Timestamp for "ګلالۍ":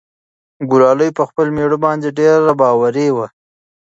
0.71-1.09